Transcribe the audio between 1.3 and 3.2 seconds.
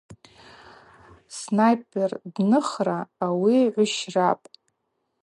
Снайпер дныхра–